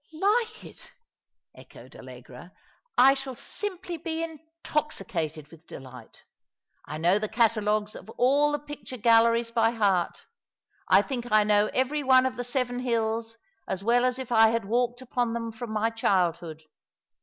*' 0.07 0.13
Like 0.31 0.63
it?" 0.63 0.93
echoed 1.55 1.95
Allegra," 1.95 2.53
I 2.97 3.13
shall 3.13 3.35
simply 3.35 3.97
be 3.97 4.23
intoxicated 4.23 5.49
with 5.49 5.67
delight. 5.67 6.23
I 6.87 6.97
know 6.97 7.19
the 7.19 7.29
catalogues 7.29 7.95
of 7.95 8.09
all 8.17 8.51
the 8.51 8.57
picture 8.57 8.97
galleries 8.97 9.51
by 9.51 9.69
heart. 9.69 10.17
I 10.87 11.03
think 11.03 11.31
I 11.31 11.43
know 11.43 11.67
every 11.71 12.01
one 12.01 12.25
of 12.25 12.35
the 12.35 12.43
seven 12.43 12.79
hills 12.79 13.37
as 13.67 13.83
well 13.83 14.03
as 14.03 14.17
if 14.17 14.31
I 14.31 14.47
had 14.47 14.65
walked 14.65 15.01
upon 15.03 15.33
them 15.33 15.51
from 15.51 15.69
my 15.69 15.91
childhood. 15.91 16.63